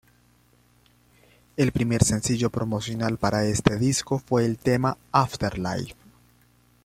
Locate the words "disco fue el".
3.77-4.57